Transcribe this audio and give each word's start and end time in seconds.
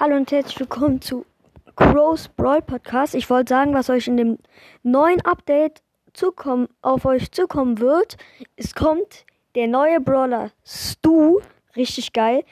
Hallo 0.00 0.14
und 0.14 0.30
herzlich 0.30 0.60
willkommen 0.60 1.00
zu 1.00 1.26
Crow's 1.74 2.28
Brawl 2.28 2.62
Podcast. 2.62 3.16
Ich 3.16 3.28
wollte 3.30 3.48
sagen, 3.48 3.74
was 3.74 3.90
euch 3.90 4.06
in 4.06 4.16
dem 4.16 4.38
neuen 4.84 5.20
Update 5.22 5.82
zukommen, 6.12 6.68
auf 6.82 7.04
euch 7.04 7.32
zukommen 7.32 7.80
wird. 7.80 8.16
Es 8.54 8.76
kommt 8.76 9.26
der 9.56 9.66
neue 9.66 9.98
Brawler 9.98 10.52
Stu, 10.64 11.40
richtig 11.74 12.12
geil. 12.12 12.44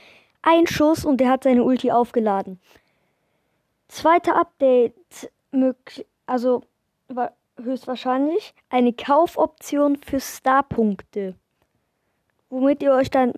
Ein 0.43 0.67
Schuss 0.67 1.05
und 1.05 1.19
der 1.19 1.31
hat 1.31 1.45
seine 1.45 1.63
Ulti 1.63 1.93
aufgeladen. 1.93 2.59
Zweite 3.87 4.35
Update, 4.35 5.31
also 6.27 6.65
höchstwahrscheinlich 7.63 8.55
eine 8.71 8.93
Kaufoption 8.93 9.99
für 9.99 10.19
Starpunkte, 10.19 11.37
womit 12.51 12.83
ihr 12.83 12.93
euch 12.93 13.11
dann 13.11 13.35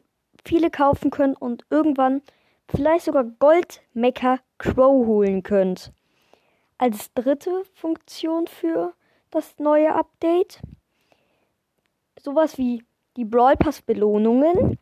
viele 0.46 0.70
kaufen 0.70 1.10
könnt 1.10 1.38
und 1.42 1.66
irgendwann 1.68 2.22
vielleicht 2.74 3.04
sogar 3.04 3.24
Gold 3.24 3.82
Mecha 3.94 4.38
Crow 4.58 5.06
holen 5.06 5.42
könnt. 5.42 5.92
Als 6.78 7.12
dritte 7.14 7.64
Funktion 7.74 8.46
für 8.46 8.94
das 9.30 9.58
neue 9.58 9.94
Update 9.94 10.60
sowas 12.22 12.58
wie 12.58 12.84
die 13.16 13.24
Brawl 13.24 13.56
Pass 13.56 13.82
Belohnungen. 13.82 14.78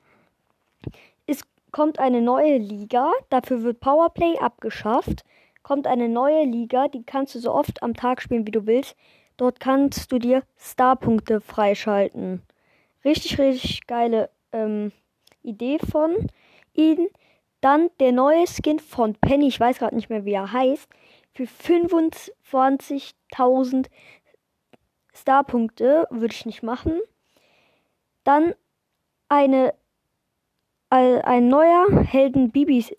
Es 1.27 1.43
kommt 1.71 1.99
eine 1.99 2.21
neue 2.21 2.59
Liga, 2.59 3.13
dafür 3.31 3.63
wird 3.63 3.81
Powerplay 3.81 4.39
abgeschafft. 4.39 5.25
Kommt 5.63 5.87
eine 5.87 6.09
neue 6.09 6.45
Liga, 6.45 6.89
die 6.89 7.03
kannst 7.03 7.35
du 7.35 7.41
so 7.41 7.53
oft 7.53 7.83
am 7.83 7.95
Tag 7.95 8.23
spielen, 8.23 8.47
wie 8.47 8.53
du 8.53 8.67
willst. 8.67 8.97
Dort 9.37 9.61
kannst 9.61 10.13
du 10.13 10.19
dir 10.19 10.43
Starpunkte 10.57 11.41
freischalten. 11.41 12.43
Richtig, 13.05 13.39
richtig 13.39 13.87
geile 13.87 14.31
ähm, 14.53 14.93
Idee 15.43 15.79
von 15.79 16.15
ihnen. 16.73 17.09
Dann 17.61 17.91
der 18.01 18.13
neue 18.13 18.47
Skin 18.47 18.79
von 18.79 19.15
Penny, 19.15 19.49
ich 19.49 19.59
weiß 19.59 19.79
gerade 19.79 19.97
nicht 19.97 20.11
mehr, 20.11 20.25
wie 20.25 20.35
er 20.35 20.53
heißt, 20.53 20.89
für 21.33 21.45
25.000 21.45 23.87
Starpunkte 25.13 26.07
würde 26.11 26.35
ich 26.35 26.47
nicht 26.47 26.63
machen. 26.63 27.01
Dann 28.25 28.55
eine 29.29 29.75
ein 30.89 31.49
neuer 31.49 32.03
Helden 32.03 32.51
Bibis, 32.51 32.95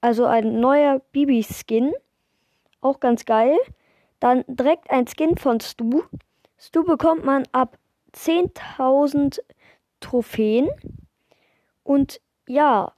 also 0.00 0.24
ein 0.24 0.60
neuer 0.60 1.00
Bibi 1.12 1.42
Skin, 1.42 1.92
auch 2.80 3.00
ganz 3.00 3.24
geil. 3.24 3.56
Dann 4.20 4.44
direkt 4.48 4.90
ein 4.90 5.06
Skin 5.06 5.36
von 5.36 5.60
Stu. 5.60 6.02
Stu 6.58 6.84
bekommt 6.84 7.24
man 7.24 7.44
ab 7.52 7.78
10.000 8.14 9.40
Trophäen. 10.00 10.68
Und 11.82 12.20
ja, 12.48 12.92